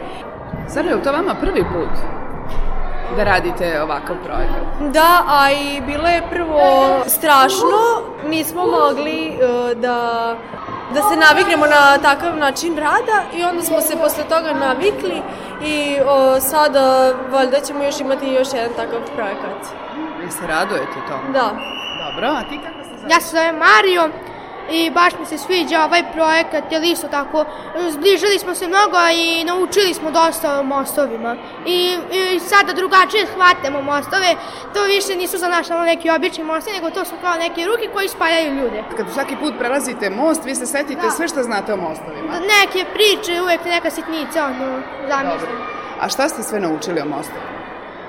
Sara, 0.67 0.89
je 0.89 0.95
li 0.95 1.03
to 1.03 1.11
vama 1.11 1.35
prvi 1.41 1.63
put 1.63 1.89
da 3.17 3.23
radite 3.23 3.81
ovakav 3.81 4.15
projekat? 4.25 4.91
Da, 4.93 5.23
a 5.27 5.51
i 5.51 5.81
bilo 5.81 6.07
je 6.07 6.21
prvo 6.29 6.59
strašno, 7.07 7.77
nismo 8.29 8.61
mogli 8.65 9.27
e, 9.27 9.75
da, 9.75 10.35
da 10.93 11.01
se 11.09 11.15
naviknemo 11.15 11.65
na 11.65 11.97
takav 11.97 12.37
način 12.37 12.77
rada 12.77 13.17
i 13.33 13.43
onda 13.43 13.61
smo 13.61 13.81
se 13.81 13.97
posle 13.97 14.23
toga 14.23 14.53
navikli 14.53 15.21
i 15.63 15.97
o, 16.05 16.39
sada 16.39 17.13
valjda 17.31 17.59
ćemo 17.59 17.83
još 17.83 17.99
imati 17.99 18.27
još 18.27 18.47
jedan 18.53 18.73
takav 18.75 18.99
projekat. 19.15 19.59
Vi 20.23 20.31
se 20.31 20.47
radujete 20.47 20.97
tome? 21.09 21.33
Da. 21.33 21.49
Dobro, 22.03 22.27
a 22.27 22.41
ti 22.49 22.59
kako 22.65 22.83
se 22.83 22.95
zove? 23.01 23.13
Ja 23.13 23.19
se 23.21 23.29
zovem 23.29 23.55
Mario 23.55 24.09
i 24.71 24.91
baš 24.91 25.13
mi 25.19 25.25
se 25.25 25.37
sviđa 25.37 25.83
ovaj 25.85 26.03
projekat, 26.13 26.63
jer 26.71 26.83
isto 26.83 27.07
tako 27.07 27.45
zbližili 27.89 28.39
smo 28.39 28.55
se 28.55 28.67
mnogo 28.67 28.97
i 29.15 29.43
naučili 29.43 29.93
smo 29.93 30.11
dosta 30.11 30.59
o 30.59 30.63
mostovima. 30.63 31.35
I, 31.65 31.97
i 32.11 32.39
sada 32.39 32.73
drugačije 32.73 33.27
shvatamo 33.27 33.81
mostove, 33.81 34.35
to 34.73 34.83
više 34.83 35.15
nisu 35.15 35.37
za 35.37 35.47
naš 35.47 35.67
samo 35.67 35.81
neki 35.83 36.09
obični 36.09 36.43
mostovi, 36.43 36.75
nego 36.75 36.89
to 36.89 37.05
su 37.05 37.15
kao 37.21 37.33
neke 37.37 37.65
ruke 37.65 37.89
koji 37.93 38.07
spajaju 38.07 38.55
ljude. 38.55 38.83
Kad 38.97 39.05
svaki 39.13 39.35
put 39.35 39.53
prelazite 39.59 40.09
most, 40.09 40.45
vi 40.45 40.55
se 40.55 40.65
setite 40.65 41.01
Da. 41.01 41.09
sve 41.11 41.27
što 41.27 41.43
znate 41.43 41.73
o 41.73 41.77
mostovima. 41.77 42.33
Neke 42.33 42.85
priče, 42.93 43.41
uvek 43.41 43.65
neka 43.65 43.89
sitnica, 43.89 44.45
ono, 44.45 44.81
zamislim. 45.09 45.57
A 46.01 46.09
šta 46.09 46.29
ste 46.29 46.43
sve 46.43 46.59
naučili 46.59 47.01
o 47.01 47.05
mostu? 47.05 47.33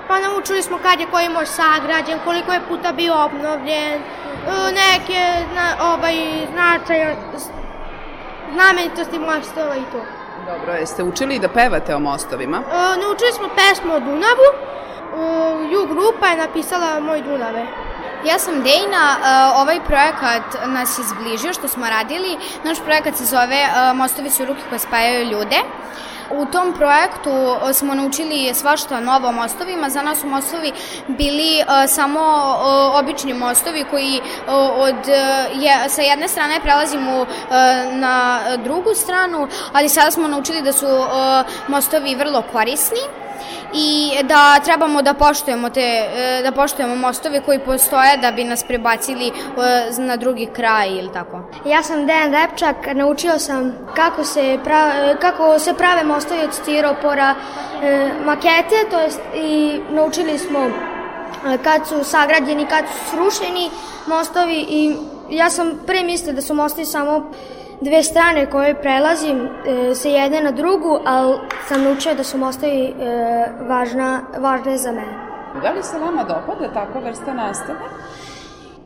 Pa 0.09 0.19
naučili 0.21 0.63
smo 0.63 0.79
kad 0.83 1.01
je 1.01 1.07
koji 1.07 1.29
most 1.29 1.55
sagrađen, 1.55 2.19
koliko 2.25 2.53
je 2.53 2.61
puta 2.69 2.93
bio 2.93 3.15
obnovljen, 3.25 4.01
neke 4.75 5.21
na, 5.55 5.93
ovaj, 5.93 6.15
značaje, 6.53 7.17
znamenitosti 8.53 9.19
mostova 9.19 9.77
i 9.77 9.83
to. 9.93 10.01
Dobro, 10.47 10.73
jeste 10.73 11.03
učili 11.03 11.39
da 11.39 11.49
pevate 11.49 11.95
o 11.95 11.99
mostovima? 11.99 12.57
E, 12.57 13.01
naučili 13.01 13.33
smo 13.33 13.49
pesmu 13.57 13.95
o 13.95 14.01
Dunavu, 14.01 14.49
e, 14.53 14.59
Ju 15.73 15.87
grupa 15.87 16.27
je 16.27 16.37
napisala 16.37 17.01
Moj 17.01 17.23
Dunave. 17.23 17.67
Ja 18.25 18.39
sam 18.39 18.63
Dejna, 18.63 19.17
e, 19.17 19.61
ovaj 19.61 19.81
projekat 19.85 20.43
nas 20.67 20.99
je 20.99 21.05
zbližio 21.05 21.53
što 21.53 21.69
smo 21.69 21.89
radili. 21.89 22.37
Naš 22.65 22.79
projekat 22.85 23.17
se 23.17 23.25
zove 23.25 23.57
e, 23.57 23.95
Mostovi 23.95 24.31
su 24.31 24.45
ruke 24.45 24.61
koje 24.69 24.79
spajaju 24.79 25.31
ljude. 25.31 25.57
U 26.31 26.47
tom 26.47 26.73
projektu 26.73 27.31
e, 27.31 27.73
smo 27.73 27.95
naučili 27.95 28.55
svašta 28.55 29.01
novo 29.01 29.29
o 29.29 29.33
mostovima. 29.33 29.91
Za 29.91 30.03
nas 30.03 30.21
su 30.21 30.27
mostovi 30.27 30.73
bili 31.09 31.65
samo 31.89 32.21
obični 32.95 33.35
mostovi 33.35 33.85
koji 33.91 34.21
od, 34.77 35.09
je, 35.55 35.89
sa 35.89 36.03
jedne 36.03 36.29
strane 36.29 36.61
prelazimo 36.61 37.27
na 37.93 38.41
drugu 38.57 38.95
stranu, 38.95 39.49
ali 39.73 39.89
sada 39.89 40.11
smo 40.11 40.29
naučili 40.29 40.63
da 40.63 40.73
su 40.73 40.87
mostovi 41.69 42.15
vrlo 42.15 42.43
korisni 42.53 43.24
i 43.75 44.11
da 44.23 44.61
trebamo 44.65 45.03
da 45.03 45.15
poštujemo 45.15 45.71
te 45.71 45.81
e, 45.81 46.41
da 46.43 46.53
poštujemo 46.53 46.97
mostove 46.97 47.41
koji 47.41 47.59
postoje 47.59 48.17
da 48.17 48.33
bi 48.33 48.45
nas 48.45 48.65
prebacili 48.65 49.29
e, 49.29 49.33
na 49.99 50.17
drugi 50.17 50.47
kraj 50.47 50.89
ili 50.89 51.13
tako. 51.13 51.41
Ja 51.67 51.83
sam 51.83 52.07
Dejan 52.07 52.33
Repčak, 52.33 52.77
naučio 52.95 53.39
sam 53.39 53.73
kako 53.97 54.25
se, 54.25 54.59
pra, 54.65 54.93
kako 55.21 55.59
se 55.59 55.75
prave 55.75 56.05
mostovi 56.05 56.41
od 56.45 56.55
stiropora, 56.55 57.35
e, 57.83 58.11
makete, 58.25 58.77
to 58.91 59.01
jest 59.01 59.21
i 59.35 59.81
naučili 59.91 60.39
smo 60.39 60.61
e, 60.61 61.59
kad 61.65 61.89
su 61.89 62.05
sagrađeni, 62.05 62.67
kad 62.67 62.85
su 62.87 63.11
srušeni 63.11 63.71
mostovi 64.07 64.67
i 64.69 64.97
ja 65.31 65.51
sam 65.51 65.81
pre 65.87 66.03
mislila 66.03 66.33
da 66.33 66.43
su 66.43 66.55
mostovi 66.55 66.87
samo 66.87 67.31
dve 67.85 68.03
strane 68.03 68.51
koje 68.51 68.75
prelazim 68.81 69.49
e, 69.49 69.95
sa 69.95 70.09
jedne 70.09 70.41
na 70.41 70.51
drugu, 70.51 70.99
ali 71.05 71.39
sam 71.69 71.83
naučio 71.83 72.15
da 72.15 72.25
su 72.25 72.39
mostovi 72.39 72.85
e, 72.87 72.93
važna, 73.69 74.21
važne 74.39 74.77
za 74.77 74.93
mene. 74.93 75.15
Da 75.63 75.71
li 75.71 75.83
se 75.83 75.99
vama 75.99 76.25
dopada 76.25 76.73
takva 76.75 77.01
vrsta 77.01 77.35
nastave? 77.35 77.79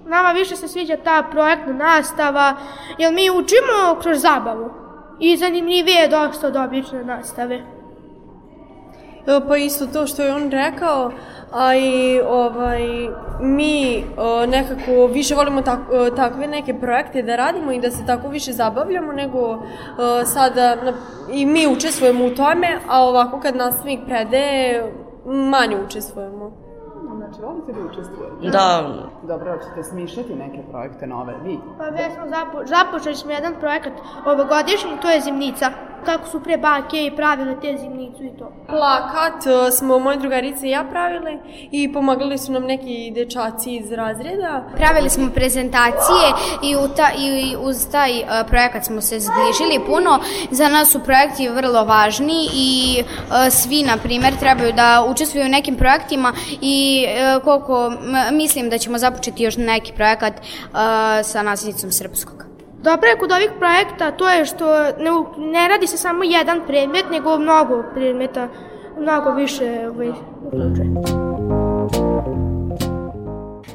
Nama 0.07 0.33
više 0.33 0.57
se 0.57 0.69
sviđa 0.69 0.97
ta 1.05 1.23
projektna 1.31 1.73
nastava, 1.73 2.57
jer 2.99 3.13
mi 3.13 3.31
učimo 3.31 4.01
kroz 4.03 4.21
zabavu. 4.21 4.71
i 5.21 5.37
zanimljivije 5.37 6.01
je 6.01 6.09
dosta 6.09 6.47
od 6.47 6.57
obične 6.57 7.05
nastave. 7.05 7.78
Pa 9.49 9.57
isto 9.57 9.87
to 9.87 10.07
što 10.07 10.23
je 10.23 10.35
on 10.35 10.51
rekao, 10.51 11.11
a 11.53 11.75
i 11.75 12.21
ovaj, 12.29 13.09
mi 13.41 14.05
o, 14.17 14.47
nekako 14.47 15.07
više 15.07 15.35
volimo 15.35 15.63
tak, 15.63 15.79
o, 15.93 16.11
takve 16.11 16.47
neke 16.47 16.75
projekte 16.75 17.23
da 17.23 17.37
radimo 17.37 17.73
i 17.73 17.81
da 17.81 17.91
se 17.91 18.07
tako 18.07 18.29
više 18.29 18.53
zabavljamo 18.53 19.13
nego 19.13 19.39
o, 19.39 19.59
sada 20.25 20.75
na, 20.75 20.93
i 21.33 21.47
mi 21.47 21.67
učestvujemo 21.67 22.25
u 22.25 22.31
tome, 22.31 22.79
a 22.89 23.05
ovako 23.05 23.41
kad 23.41 23.57
nastavnik 23.57 24.01
predaje 24.07 24.93
manje 25.27 25.77
učestvujemo. 25.87 26.69
Znači, 27.17 27.43
volite 27.43 27.73
da 27.73 27.81
učestvujete? 27.91 28.51
Da. 28.51 28.95
Dobro, 29.23 29.53
hoćete 29.53 29.83
smišljati 29.83 30.35
neke 30.35 30.63
projekte 30.71 31.07
nove, 31.07 31.35
vi? 31.45 31.59
Pa 31.79 31.85
već 31.85 32.13
smo 32.15 32.25
zapo 32.29 32.67
započeli 32.67 33.15
smo 33.15 33.31
jedan 33.31 33.55
projekat 33.61 33.93
ovogodišnji, 34.27 34.91
to 35.03 35.11
je 35.11 35.21
zimnica. 35.21 35.71
Kako 36.05 36.29
su 36.29 36.41
pre 36.41 36.57
bake 36.57 37.07
i 37.07 37.17
pravile 37.17 37.61
te 37.61 37.77
zimnicu 37.81 38.25
i 38.25 38.31
to. 38.39 38.53
Plakat 38.69 39.47
e, 39.47 39.71
smo 39.71 39.99
moje 39.99 40.17
drugarice 40.17 40.67
i 40.67 40.71
ja 40.71 40.85
pravile 40.91 41.39
i 41.71 41.93
pomagali 41.93 42.39
su 42.39 42.53
nam 42.53 42.63
neki 42.63 43.13
dečaci 43.15 43.77
iz 43.77 43.93
razreda. 43.93 44.65
Pravili 44.77 45.11
smo 45.11 45.31
prezentacije 45.35 46.27
i, 46.63 46.77
u 46.77 46.89
ta, 46.97 47.11
i 47.19 47.57
uz 47.61 47.89
taj 47.93 48.11
uh, 48.11 48.27
projekat 48.49 48.85
smo 48.85 49.01
se 49.01 49.21
zbližili 49.21 49.87
puno. 49.87 50.19
Za 50.51 50.69
nas 50.69 50.91
su 50.91 51.01
projekti 51.05 51.49
vrlo 51.49 51.85
važni 51.85 52.49
i 52.55 53.03
uh, 53.03 53.53
svi, 53.53 53.83
na 53.83 53.97
primer, 53.97 54.37
trebaju 54.41 54.73
da 54.73 55.07
učestvuju 55.11 55.47
u 55.47 55.49
nekim 55.49 55.77
projektima 55.77 56.33
i 56.61 57.07
koliko 57.45 57.93
mislim 58.33 58.71
da 58.71 58.79
ćemo 58.79 58.99
započeti 58.99 59.43
još 59.43 59.57
neki 59.57 59.93
projekat 59.93 60.33
sa 61.23 61.43
nasljednicom 61.43 61.93
srpskog. 61.93 62.48
Dobro 62.83 63.09
je 63.09 63.19
kod 63.19 63.33
ovih 63.33 63.51
projekta 63.59 64.11
to 64.11 64.29
je 64.29 64.47
što 64.47 64.83
ne, 64.83 65.11
ne 65.53 65.69
radi 65.69 65.87
se 65.87 65.97
samo 65.97 66.25
jedan 66.25 66.61
predmet, 66.67 67.05
nego 67.11 67.39
mnogo 67.39 67.85
predmeta, 67.95 68.49
mnogo 69.01 69.31
više 69.31 69.89
ovaj, 69.89 70.11
uključuje. 70.45 71.19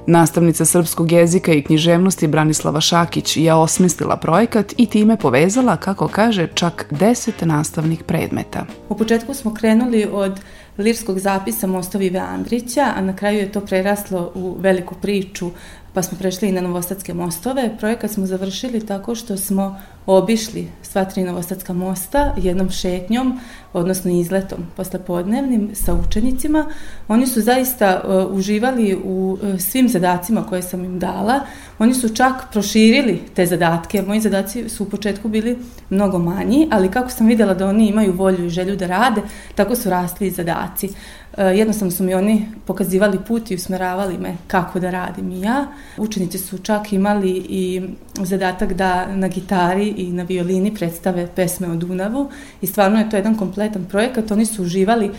Nastavnica 0.07 0.65
srpskog 0.65 1.11
jezika 1.11 1.53
i 1.53 1.61
književnosti 1.61 2.27
Branislava 2.27 2.81
Šakić 2.81 3.37
je 3.37 3.53
osmislila 3.53 4.17
projekat 4.17 4.73
i 4.77 4.85
time 4.85 5.17
povezala, 5.17 5.77
kako 5.77 6.07
kaže, 6.07 6.47
čak 6.53 6.85
10 6.91 7.45
nastavnih 7.45 8.03
predmeta. 8.03 8.65
U 8.89 8.97
početku 8.97 9.33
smo 9.33 9.53
krenuli 9.53 10.07
od 10.11 10.39
lirskog 10.77 11.19
zapisa 11.19 11.67
Mostovi 11.67 12.05
Ive 12.05 12.19
Andrića, 12.19 12.85
a 12.95 13.01
na 13.01 13.15
kraju 13.15 13.37
je 13.37 13.51
to 13.51 13.61
preraslo 13.61 14.31
u 14.35 14.55
veliku 14.59 14.95
priču 14.95 15.49
pa 15.93 16.01
smo 16.01 16.17
prešli 16.17 16.49
i 16.49 16.51
na 16.51 16.61
Novosadske 16.61 17.13
mostove. 17.13 17.77
Projekat 17.79 18.11
smo 18.11 18.25
završili 18.25 18.85
tako 18.85 19.15
što 19.15 19.37
smo 19.37 19.79
obišli 20.05 20.67
sva 20.81 21.05
tri 21.05 21.23
Novosadska 21.23 21.73
mosta 21.73 22.33
jednom 22.37 22.69
šetnjom, 22.69 23.39
odnosno 23.73 24.11
izletom 24.11 24.59
poslepodnevnim 24.75 25.69
sa 25.73 25.93
učenicima. 25.93 26.65
Oni 27.07 27.27
su 27.27 27.41
zaista 27.41 28.01
uh, 28.03 28.37
uživali 28.37 28.95
u 29.03 29.37
uh, 29.41 29.59
svim 29.59 29.89
zadacima 29.89 30.43
koje 30.43 30.61
sam 30.61 30.85
im 30.85 30.99
dala. 30.99 31.39
Oni 31.79 31.93
su 31.93 32.15
čak 32.15 32.33
proširili 32.51 33.21
te 33.33 33.45
zadatke. 33.45 34.01
Moji 34.01 34.21
zadaci 34.21 34.69
su 34.69 34.83
u 34.83 34.89
početku 34.89 35.27
bili 35.27 35.57
mnogo 35.89 36.19
manji, 36.19 36.67
ali 36.71 36.91
kako 36.91 37.09
sam 37.09 37.27
videla 37.27 37.53
da 37.53 37.67
oni 37.67 37.87
imaju 37.87 38.13
volju 38.13 38.45
i 38.45 38.49
želju 38.49 38.75
da 38.75 38.87
rade, 38.87 39.21
tako 39.55 39.75
su 39.75 39.89
rasli 39.89 40.27
i 40.27 40.31
zadaci. 40.31 40.85
E, 40.87 40.91
jednostavno 41.37 41.91
su 41.91 42.03
mi 42.03 42.13
oni 42.13 42.45
pokazivali 42.65 43.19
put 43.27 43.51
i 43.51 43.55
usmeravali 43.55 44.17
me 44.17 44.35
kako 44.47 44.79
da 44.79 44.91
radim 44.91 45.31
i 45.31 45.41
ja. 45.41 45.67
Učenici 45.97 46.37
su 46.37 46.57
čak 46.57 46.93
imali 46.93 47.31
i 47.49 47.81
zadatak 48.23 48.73
da 48.73 49.15
na 49.15 49.27
gitari 49.27 49.87
i 49.87 50.11
na 50.11 50.23
violini 50.23 50.75
predstave 50.75 51.27
pesme 51.35 51.67
o 51.67 51.75
Dunavu 51.75 52.29
i 52.61 52.67
stvarno 52.67 52.99
je 52.99 53.09
to 53.09 53.15
jedan 53.15 53.37
kompletan 53.37 53.85
projekat. 53.85 54.31
Oni 54.31 54.45
su 54.45 54.63
uživali 54.63 55.11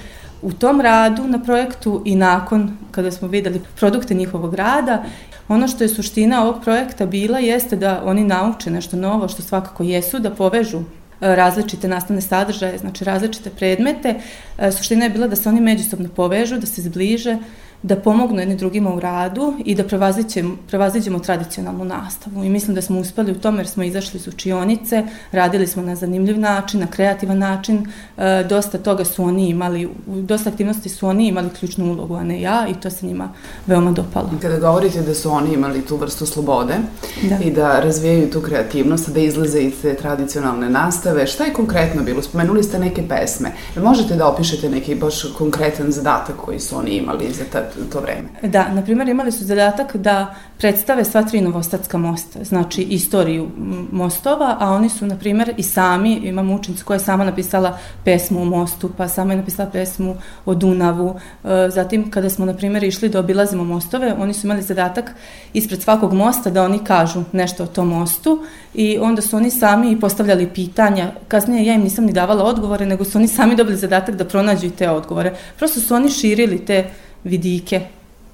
u 0.43 0.53
tom 0.53 0.81
radu 0.81 1.25
na 1.29 1.39
projektu 1.39 2.03
i 2.05 2.17
nakon 2.17 2.77
kada 2.91 3.11
smo 3.11 3.29
videli 3.29 3.61
produkte 3.77 4.15
njihovog 4.15 4.55
rada. 4.55 5.05
Ono 5.49 5.69
što 5.69 5.85
je 5.85 5.89
suština 5.89 6.43
ovog 6.43 6.63
projekta 6.63 7.07
bila 7.07 7.39
jeste 7.39 7.77
da 7.77 8.03
oni 8.05 8.25
nauče 8.25 8.71
nešto 8.71 8.97
novo, 8.97 9.29
što 9.29 9.43
svakako 9.43 9.83
jesu, 9.83 10.19
da 10.19 10.31
povežu 10.31 10.81
različite 11.25 11.89
nastavne 11.89 12.23
sadržaje, 12.23 12.79
znači 12.79 13.05
različite 13.05 13.51
predmete. 13.51 14.15
E, 14.59 14.73
suština 14.73 15.05
je 15.05 15.11
bila 15.11 15.27
da 15.27 15.37
se 15.37 15.49
oni 15.49 15.61
međusobno 15.61 16.09
povežu, 16.09 16.59
da 16.59 16.67
se 16.67 16.83
zbliže, 16.83 17.37
da 17.85 17.97
pomognu 17.97 18.41
jedni 18.41 18.57
drugima 18.57 18.95
u 18.95 19.01
radu 19.01 19.55
i 19.65 19.75
da 19.75 19.85
prevaziđemo, 19.85 20.57
prevaziđemo 20.69 21.19
tradicionalnu 21.19 21.85
nastavu. 21.85 22.45
I 22.45 22.49
mislim 22.49 22.75
da 22.75 22.83
smo 22.83 23.01
uspeli 23.01 23.33
u 23.33 23.39
tome 23.39 23.59
jer 23.59 23.69
smo 23.69 23.83
izašli 23.85 24.19
iz 24.19 24.29
učionice, 24.29 25.03
radili 25.33 25.67
smo 25.67 25.83
na 25.83 25.97
zanimljiv 25.97 26.39
način, 26.39 26.81
na 26.81 26.87
kreativan 26.87 27.39
način. 27.39 27.87
E, 28.17 28.45
dosta 28.49 28.79
toga 28.79 29.05
su 29.05 29.25
oni 29.25 29.49
imali, 29.49 29.89
dosta 30.07 30.51
aktivnosti 30.51 30.89
su 30.89 31.07
oni 31.07 31.29
imali 31.29 31.51
ključnu 31.51 31.93
ulogu, 31.93 32.15
a 32.15 32.25
ne 32.25 32.41
ja 32.41 32.67
i 32.69 32.75
to 32.75 32.91
se 32.91 33.07
njima 33.07 33.29
veoma 33.67 33.93
dopalo. 33.93 34.31
Kada 34.43 34.59
govorite 34.59 35.03
da 35.03 35.15
su 35.15 35.31
oni 35.31 35.55
imali 35.55 35.83
tu 35.83 35.97
vrstu 35.97 36.27
slobode 36.27 36.75
da. 37.23 37.39
i 37.45 37.51
da 37.51 37.81
razvijaju 37.81 38.31
tu 38.31 38.41
kreativnost, 38.41 39.11
da 39.11 39.21
izlaze 39.21 39.61
iz 39.61 39.83
te 39.83 39.95
tradicionalne 39.95 40.71
nastave, 40.71 41.27
šta 41.27 41.45
je 41.45 41.53
konkretno 41.53 42.03
bilo? 42.03 42.23
Spomenuli 42.23 42.63
ste 42.63 42.79
neke 42.79 43.09
pesme. 43.09 43.53
Možete 43.77 44.17
da 44.17 44.29
opišete 44.29 44.71
neki 44.71 44.95
baš 44.95 45.23
konkretan 45.39 45.93
zadatak 45.93 46.37
koji 46.37 46.61
su 46.61 46.79
oni 46.79 46.91
imali 46.91 47.33
za 47.33 47.45
ta, 47.53 47.63
to 47.93 48.01
vreme. 48.01 48.29
Da, 48.43 48.69
na 48.69 48.83
primjer 48.83 49.09
imali 49.09 49.33
su 49.33 49.45
zadatak 49.45 49.97
da 49.97 50.35
predstave 50.59 51.05
sva 51.05 51.23
tri 51.23 51.41
novostatska 51.41 51.99
mosta, 51.99 52.45
znači 52.45 52.83
istoriju 52.83 53.49
mostova, 53.93 54.57
a 54.61 54.71
oni 54.71 54.89
su, 54.89 55.07
na 55.07 55.17
primjer, 55.17 55.55
i 55.57 55.63
sami, 55.63 56.13
imam 56.15 56.51
učenicu 56.51 56.85
koja 56.85 56.95
je 56.95 57.01
sama 57.01 57.25
napisala 57.25 57.79
pesmu 58.05 58.43
o 58.43 58.45
mostu, 58.45 58.91
pa 58.97 59.09
sama 59.09 59.33
je 59.33 59.37
napisala 59.37 59.71
pesmu 59.71 60.17
o 60.47 60.55
Dunavu. 60.55 61.17
E, 61.45 61.71
zatim, 61.71 62.11
kada 62.11 62.31
smo, 62.31 62.47
na 62.47 62.55
primjer, 62.55 62.85
išli 62.85 63.09
da 63.09 63.21
obilazimo 63.21 63.65
mostove, 63.65 64.15
oni 64.19 64.35
su 64.35 64.47
imali 64.47 64.63
zadatak 64.63 65.13
ispred 65.53 65.83
svakog 65.83 66.13
mosta 66.13 66.51
da 66.51 66.63
oni 66.63 66.79
kažu 66.85 67.25
nešto 67.33 67.63
o 67.63 67.67
tom 67.67 67.89
mostu 67.89 68.43
i 68.75 68.99
onda 68.99 69.23
su 69.23 69.37
oni 69.37 69.51
sami 69.51 70.01
postavljali 70.01 70.49
pitanja. 70.55 71.13
Kasnije 71.29 71.67
ja 71.67 71.75
im 71.75 71.83
nisam 71.83 72.05
ni 72.05 72.13
davala 72.13 72.45
odgovore, 72.45 72.87
nego 72.87 73.05
su 73.05 73.19
oni 73.19 73.29
sami 73.29 73.57
dobili 73.57 73.77
zadatak 73.77 74.15
da 74.15 74.25
pronađu 74.25 74.67
i 74.67 74.71
te 74.71 74.91
odgovore. 74.91 75.35
Prosto 75.59 75.81
su 75.81 75.95
oni 75.95 76.11
širili 76.11 76.65
te 76.65 76.85
vidike 77.25 77.81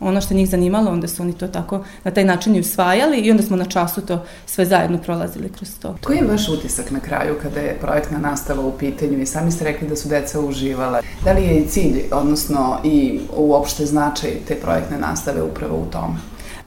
ono 0.01 0.21
što 0.21 0.35
njih 0.35 0.51
zanimalo, 0.51 0.91
onda 0.91 1.09
su 1.09 1.23
oni 1.23 1.33
to 1.33 1.49
tako 1.49 1.85
na 2.05 2.11
taj 2.11 2.25
način 2.25 2.57
i 2.57 2.61
usvajali 2.61 3.19
i 3.19 3.31
onda 3.31 3.43
smo 3.43 3.57
na 3.57 3.65
času 3.65 4.01
to 4.01 4.25
sve 4.47 4.65
zajedno 4.65 4.99
prolazili 4.99 5.53
kroz 5.53 5.69
to. 5.83 5.97
Koji 6.05 6.17
je 6.17 6.25
vaš 6.25 6.49
utisak 6.49 6.91
na 6.91 7.01
kraju 7.01 7.35
kada 7.43 7.61
je 7.61 7.79
projektna 7.81 8.19
nastava 8.19 8.67
u 8.67 8.79
pitanju 8.79 9.21
i 9.21 9.27
sami 9.27 9.53
ste 9.53 9.65
rekli 9.65 9.89
da 9.89 9.97
su 9.97 10.09
deca 10.09 10.41
uživala? 10.41 11.03
Da 11.25 11.33
li 11.33 11.43
je 11.43 11.59
i 11.59 11.67
cilj, 11.67 12.03
odnosno 12.13 12.81
i 12.85 13.21
uopšte 13.37 13.87
značaj 13.87 14.31
te 14.49 14.55
projektne 14.55 14.99
nastave 14.99 15.43
upravo 15.43 15.77
u 15.77 15.91
tome? 15.93 16.15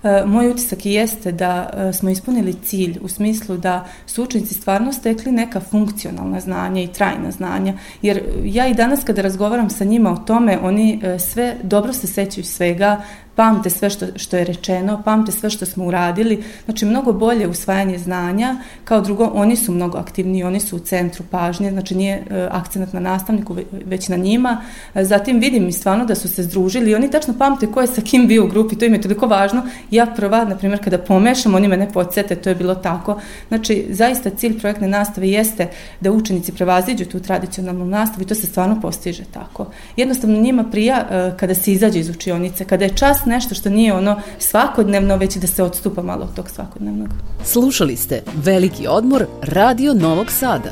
E, 0.03 0.25
moj 0.25 0.49
utisak 0.49 0.85
jeste 0.85 1.31
da 1.31 1.69
e, 1.73 1.93
smo 1.93 2.09
ispunili 2.09 2.53
cilj 2.53 2.99
u 3.01 3.07
smislu 3.07 3.57
da 3.57 3.85
su 4.05 4.23
učenici 4.23 4.53
stvarno 4.53 4.93
stekli 4.93 5.31
neka 5.31 5.59
funkcionalna 5.59 6.39
znanja 6.39 6.81
i 6.81 6.87
trajna 6.87 7.31
znanja, 7.31 7.73
jer 8.01 8.23
ja 8.43 8.67
i 8.67 8.73
danas 8.73 9.03
kada 9.03 9.21
razgovaram 9.21 9.69
sa 9.69 9.83
njima 9.83 10.11
o 10.11 10.17
tome, 10.17 10.59
oni 10.61 10.99
e, 11.03 11.19
sve 11.19 11.55
dobro 11.63 11.93
se 11.93 12.07
sećaju 12.07 12.45
svega, 12.45 13.01
pamte 13.36 13.69
sve 13.69 13.89
što, 13.89 14.06
što 14.15 14.38
je 14.38 14.46
rečeno, 14.46 15.02
pamte 15.06 15.32
sve 15.32 15.50
što 15.50 15.65
smo 15.65 15.86
uradili, 15.86 16.43
znači 16.65 16.86
mnogo 16.86 17.13
bolje 17.13 17.48
usvajanje 17.48 17.98
znanja, 17.98 18.56
kao 18.84 19.02
drugo, 19.02 19.32
oni 19.34 19.56
su 19.56 19.72
mnogo 19.72 19.98
aktivniji, 19.98 20.43
oni 20.43 20.60
su 20.60 20.76
u 20.76 20.80
centru 20.80 21.24
pažnje, 21.32 21.72
znači 21.72 21.96
nije 21.96 22.15
e, 22.15 22.48
akcenat 22.52 22.93
na 22.93 23.00
nastavniku, 23.00 23.56
već 23.72 24.10
na 24.10 24.17
njima, 24.17 24.62
e, 24.96 25.04
zatim 25.04 25.39
vidim 25.39 25.67
i 25.67 25.72
stvarno 25.72 26.06
da 26.06 26.15
su 26.15 26.28
se 26.28 26.43
združili 26.43 26.91
i 26.91 26.96
oni 26.96 27.12
tačno 27.12 27.34
pamte 27.38 27.67
ko 27.67 27.82
je 27.82 27.88
sa 27.88 28.02
kim 28.02 28.28
bio 28.28 28.46
u 28.46 28.48
grupi, 28.48 28.76
to 28.76 28.86
im 28.86 28.93
je 28.93 29.02
toliko 29.02 29.28
važno, 29.28 29.62
ja 29.91 30.06
prva, 30.06 30.46
na 30.46 30.58
primjer, 30.58 30.84
kada 30.84 30.98
pomešam, 30.98 31.56
oni 31.56 31.67
mene 31.67 31.91
podsjete, 31.93 32.36
to 32.36 32.50
je 32.50 32.56
bilo 32.56 32.76
tako, 32.76 33.19
znači 33.48 33.86
zaista 33.89 34.30
cilj 34.30 34.60
projektne 34.60 34.88
nastave 34.88 35.30
jeste 35.30 35.67
da 36.00 36.12
učenici 36.12 36.52
prevaziđu 36.52 37.06
tu 37.06 37.19
tradicionalnu 37.19 37.86
nastavu 37.86 38.22
i 38.22 38.28
to 38.28 38.36
se 38.36 38.48
stvarno 38.48 38.82
postiže 38.82 39.24
tako. 39.32 39.67
Jednostavno 39.98 40.39
njima 40.39 40.63
prija 40.63 41.08
e, 41.10 41.32
kada 41.38 41.56
se 41.56 41.72
izađe 41.72 42.00
iz 42.00 42.10
učionice, 42.10 42.65
kada 42.65 42.86
je 42.86 42.96
nešto 43.25 43.55
što 43.55 43.69
nije 43.69 43.93
ono 43.93 44.21
svakodnevno, 44.39 45.17
već 45.17 45.36
da 45.36 45.47
se 45.47 45.63
odstupa 45.63 46.01
malo 46.01 46.23
od 46.23 46.36
tog 46.36 46.49
svakodnevnog. 46.49 47.09
Slušali 47.43 47.95
ste 47.95 48.23
Veliki 48.43 48.88
odmor 48.88 49.25
Radio 49.41 49.93
Novog 49.93 50.31
Sada. 50.31 50.69